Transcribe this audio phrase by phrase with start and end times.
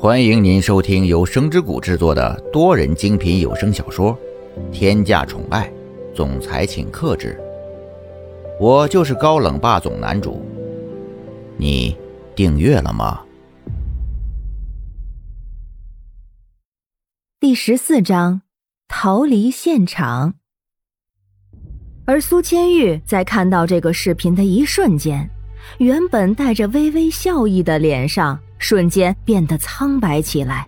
[0.00, 4.16] 欢迎您收听由声之谷制作的多人精品有声小说
[4.70, 5.68] 《天价宠爱
[6.14, 7.36] 总裁请克制》，
[8.64, 10.46] 我就是高冷霸总男主。
[11.56, 11.96] 你
[12.36, 13.22] 订阅了吗？
[17.40, 18.42] 第十四章
[18.86, 20.34] 逃离现场。
[22.04, 25.28] 而苏千玉在看到这个视频的一瞬间，
[25.78, 28.38] 原本带着微微笑意的脸上。
[28.58, 30.66] 瞬间变得苍白起来。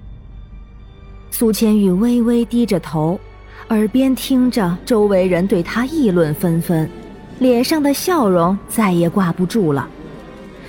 [1.31, 3.19] 苏千玉微微低着头，
[3.69, 6.89] 耳边听着周围人对他议论纷纷，
[7.39, 9.89] 脸上的笑容再也挂不住了。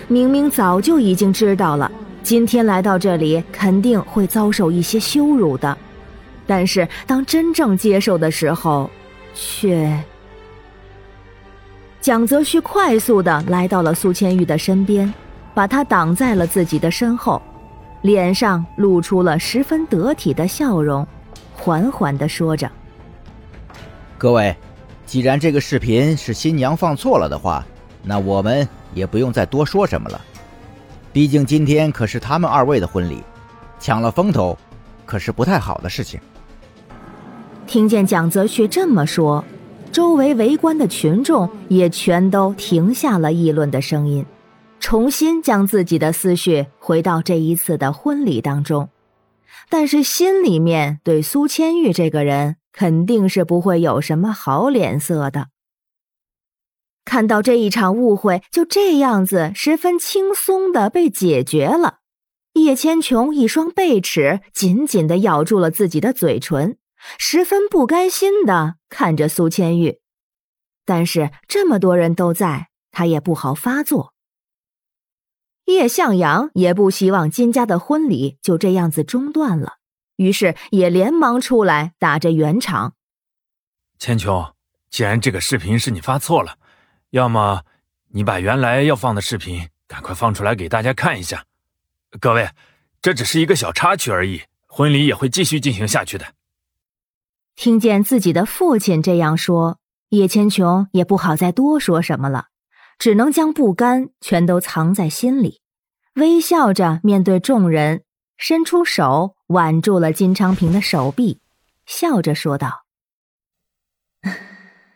[0.08, 5.78] 明明早就已经知道了，今天来到这里肯定会遭受一些羞辱的，
[6.46, 8.90] 但是当真正接受的时候，
[9.34, 9.98] 却……
[12.02, 15.12] 蒋泽旭快速的来到了苏千玉的身边。
[15.54, 17.42] 把他挡在了自己的身后，
[18.02, 21.06] 脸上露出了十分得体的笑容，
[21.54, 22.72] 缓缓的说着
[24.18, 24.56] ：“各位，
[25.06, 27.66] 既然这个视频是新娘放错了的话，
[28.04, 30.20] 那我们也不用再多说什么了。
[31.14, 33.22] 毕竟今天可是他们二位的婚礼，
[33.80, 34.58] 抢了风头，
[35.06, 36.20] 可是不太好的事情。”
[37.68, 39.44] 听见蒋泽旭这么说，
[39.92, 44.26] 周围围观的群众也全都停下了议论的声音。
[44.82, 48.90] 重新将自己的思绪回到这一次的婚礼当中，
[49.70, 55.50] 但是心里面对苏千玉这个人肯定是不会有什么好脸色的。
[57.06, 62.00] 看到这一场误会就这样子十分轻松的被解决了，
[62.54, 66.78] 叶千琼一双贝齿紧紧的咬住了自己的嘴唇，
[67.18, 70.00] 十分不甘心的看着苏千玉，
[70.86, 74.11] 但是这么多人都在，他也不好发作。
[75.66, 79.78] 叶向阳也不希望金家的婚礼就这样子中断了，
[80.18, 82.96] 于是也连忙出来打着圆场。
[83.98, 84.54] 千琼，
[84.90, 86.58] 既然这个视频是你发错了，
[87.12, 87.64] 要么
[88.10, 91.46] 你把原来要放的视频赶快放出来给大家看一下。
[92.20, 92.50] 各位，
[93.02, 96.34] 这只是一个小插曲而已，婚礼也会继续进行下去的。
[97.56, 99.78] 听见自己的父亲这样说，
[100.10, 102.48] 叶千琼也不好再多说什么了。
[103.02, 105.60] 只能将不甘全都藏在心里，
[106.18, 108.04] 微笑着面对众人，
[108.38, 111.40] 伸出手挽住了金昌平的手臂，
[111.88, 112.84] 笑着说道：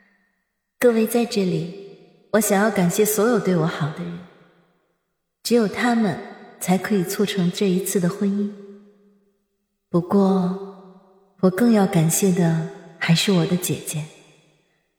[0.77, 4.19] “各位在这里，我想要感谢所有对我好的人，
[5.41, 6.19] 只有他们
[6.59, 8.51] 才可以促成这一次的婚姻。
[9.89, 14.05] 不过，我更要感谢的还是我的姐姐。”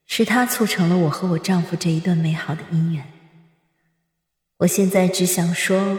[0.07, 3.05] 是他促成了我和我丈夫这一段美好的姻缘。
[4.59, 5.99] 我现在只想说，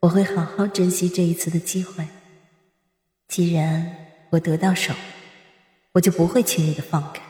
[0.00, 2.06] 我会好好珍惜这一次的机会。
[3.28, 3.94] 既然
[4.30, 4.94] 我得到手，
[5.92, 7.20] 我就不会轻易的放开。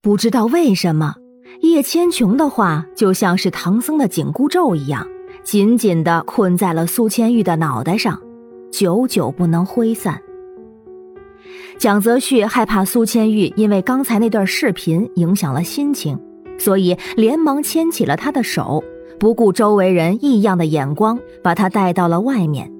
[0.00, 1.16] 不知道为什么，
[1.62, 5.08] 叶千琼的话就像是唐僧的紧箍咒一样，
[5.42, 8.22] 紧紧的困在了苏千玉的脑袋上，
[8.70, 10.22] 久久不能挥散。
[11.78, 16.18] 蒋泽旭害怕苏千玉因为刚才那段视频影响了心情，
[16.58, 18.82] 所以连忙牵起了他的手，
[19.18, 22.70] 不顾周围人异样的眼光，把他带到了外面。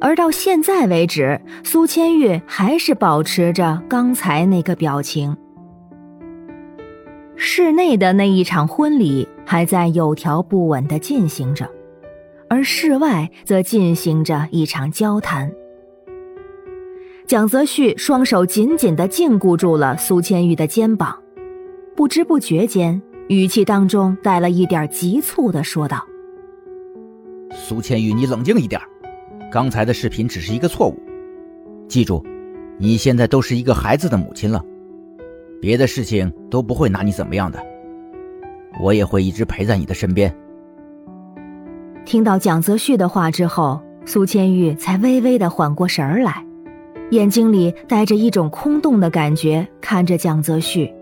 [0.00, 5.36] 而到现在为止，苏千玉还是保持着刚才那个表情。
[7.36, 11.68] 室内的那一场婚礼还在有条不紊地进行着，
[12.48, 15.50] 而室外则进行着一场交谈。
[17.30, 21.16] 蒋泽旭双手紧紧地禁锢住了苏千玉的肩膀，
[21.94, 26.04] 不知不觉间，语气当中带了一点急促的说道
[27.54, 28.80] ：“苏千玉，你冷静一点，
[29.48, 30.98] 刚才的视频只是一个错误，
[31.86, 32.20] 记住，
[32.78, 34.60] 你现在都是一个孩子的母亲了，
[35.60, 37.64] 别的事情都不会拿你怎么样的，
[38.82, 40.34] 我也会一直陪在你的身边。”
[42.04, 46.44] 听到蒋泽旭的话之后，苏千玉才微微的缓过神儿来。
[47.10, 50.92] 眼睛里带着一种空洞的感觉，看着蒋泽旭，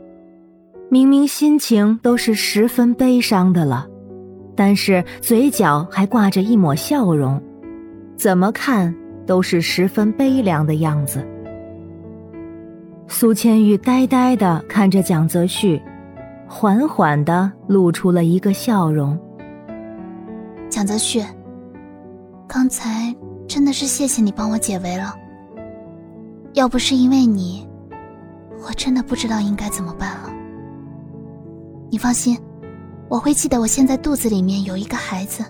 [0.90, 3.86] 明明心情都是十分悲伤的了，
[4.56, 7.40] 但是嘴角还挂着一抹笑容，
[8.16, 8.94] 怎么看
[9.26, 11.22] 都是十分悲凉的样子。
[13.06, 15.80] 苏千玉呆呆的看着蒋泽旭，
[16.46, 19.18] 缓缓的露出了一个笑容。
[20.70, 21.22] 蒋泽旭，
[22.46, 23.14] 刚才
[23.46, 25.14] 真的是谢谢你帮我解围了。
[26.54, 27.66] 要不是因为你，
[28.66, 30.30] 我真的不知道应该怎么办了。
[31.90, 32.38] 你放心，
[33.08, 35.44] 我会记得我现在肚子里面有一个孩子，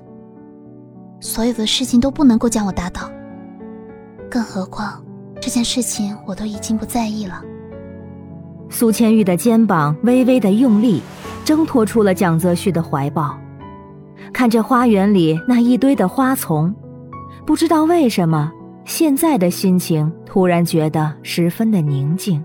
[1.21, 3.11] 所有的事情都不能够将我打倒。
[4.31, 5.03] 更何况
[5.41, 7.43] 这件事情我都已经不在意了。
[8.69, 11.01] 苏千玉的肩膀微微的用力，
[11.45, 13.39] 挣脱出了蒋泽旭的怀抱。
[14.33, 16.75] 看着花园里那一堆的花丛，
[17.47, 18.53] 不知道为什么，
[18.89, 22.43] 现在的心情突然觉得十分的宁静。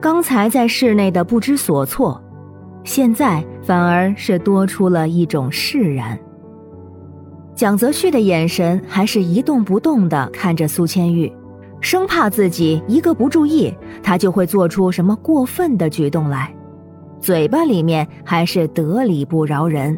[0.00, 2.20] 刚才在室内的不知所措，
[2.82, 6.18] 现在反而是多出了一种释然。
[7.54, 11.32] 蒋泽旭的眼神还是一动不动的看着苏千玉，
[11.80, 13.72] 生怕自己一个不注意，
[14.02, 16.52] 他就会做出什么过分的举动来，
[17.20, 19.96] 嘴巴里面还是得理不饶人。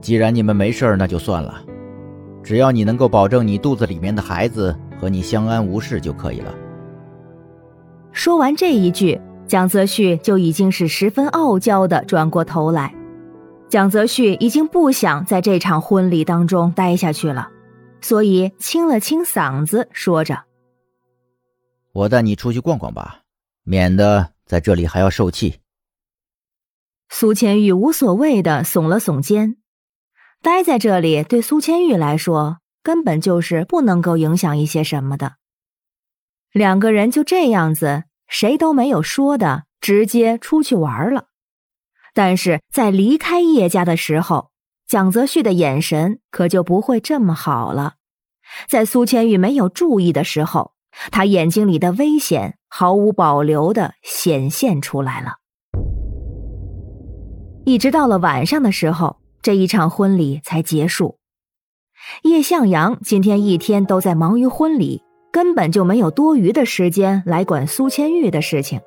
[0.00, 1.54] 既然你们没事那就算了，
[2.42, 6.54] 只要你能够保证你肚子里面的孩子和你相安无事就可以了。
[8.12, 12.94] 说完这一句，蒋泽旭就已经是十分傲娇的转过头来。
[13.68, 17.48] 蒋泽旭已经不想在这场婚礼当中待下去了，
[18.02, 20.44] 所以清了清嗓子，说着
[21.94, 23.22] ：“我带你出去逛逛吧，
[23.62, 25.60] 免得在这里还要受气。”
[27.08, 29.56] 苏千玉无所谓的耸了耸肩，
[30.42, 35.34] 待在这里对苏千玉来说根本就是不能够影响一些什么的。
[36.52, 41.26] 两个人就这样子，谁都没有说的，直接出去玩了。
[42.12, 44.50] 但是在离开叶家的时候，
[44.84, 47.94] 蒋泽旭的眼神可就不会这么好了。
[48.68, 50.72] 在苏千玉没有注意的时候，
[51.12, 55.36] 他眼睛里的危险毫无保留的显现出来了。
[57.64, 61.18] 一直到了晚上的时候，这一场婚礼才结束。
[62.22, 65.02] 叶向阳今天一天都在忙于婚礼，
[65.32, 68.80] 根本就没有多余的时间来管苏千玉的事情。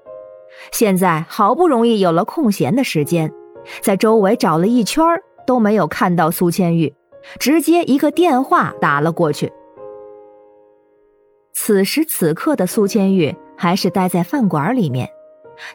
[0.71, 3.31] 现在好不容易有了空闲的时间，
[3.81, 5.03] 在周围找了一圈
[5.45, 6.93] 都没有看到苏千玉，
[7.39, 9.51] 直接一个电话打了过去。
[11.53, 15.09] 此时此刻的苏千玉还是待在饭馆里面，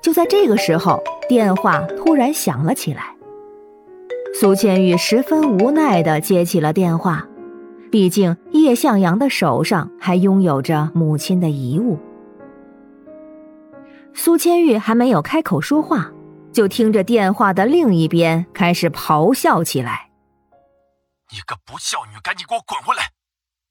[0.02, 3.14] 就在这个时候，电话突然响了起来。
[4.32, 7.26] 苏千玉十分无奈地接起了电话，
[7.90, 11.98] 毕竟叶向阳的手上还拥有着母亲的遗物。
[14.14, 16.10] 苏千玉还没有开口说话，
[16.52, 20.10] 就听着电话的另一边开始咆哮起来
[21.32, 23.10] ：“你个不孝女，赶紧给我滚回来！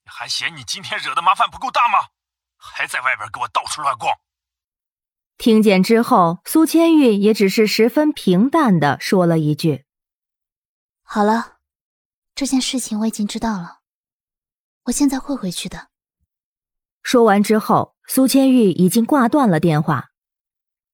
[0.04, 2.10] 你还嫌你今天惹的麻烦不够大吗？
[2.58, 4.14] 还在外边给我到处乱逛！”
[5.40, 9.86] 听见之后，苏千玉也只是十分平淡的说了一句
[11.12, 11.54] ：“好了，
[12.36, 13.80] 这件事情我已经知道了，
[14.84, 15.88] 我现在会回去的。”
[17.02, 20.10] 说完之后，苏千玉已经挂断了电话。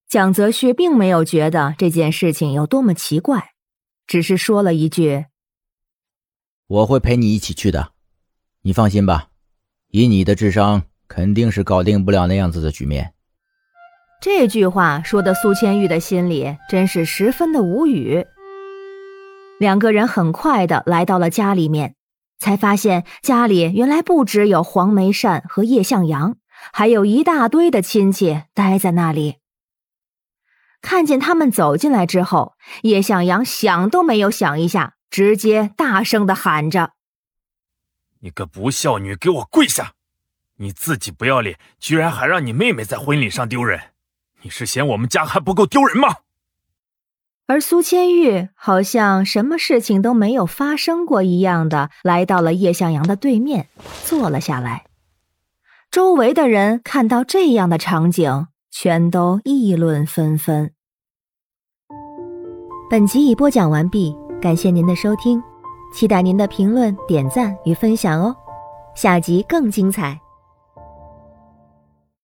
[0.07, 3.55] 蒋泽旭并没有觉得这件事情有多么奇怪，
[4.07, 5.25] 只是说了一句
[6.65, 7.91] ：“我会陪你一起去的，
[8.61, 9.27] 你放心吧，
[9.89, 13.13] 以你的智商，肯定是搞定不了那样子的局面。”
[14.23, 18.25] 这句话说的苏千玉的心里真是十分的无语。
[19.57, 21.95] 两个人很快的来到了家里面，
[22.37, 26.35] 才发现家里原来不只有黄梅善和叶向阳，
[26.73, 29.37] 还有一大堆的亲戚待在那里。
[30.81, 36.91] 看见他们走进来之后，叶向阳想都没有想一下，直接大声的喊着
[38.19, 39.93] ：“你个不孝女，给我跪下！
[40.57, 43.79] 你自己不要脸，居然还让你妹妹在婚礼上丢人！
[44.41, 46.17] 你是嫌我们家还不够丢人吗？”
[47.47, 53.67] 而苏千玉好像什么事情都没有发生过一样的，来到了叶向阳的对面，
[54.03, 54.85] 坐了下来。
[55.91, 60.71] 周围的人看到这样的场景，全都议论纷纷。
[62.89, 65.41] 本集已播讲完毕，感谢您的收听，
[65.93, 68.35] 期待您的评论、点赞与分享哦，
[68.95, 70.19] 下集更精彩。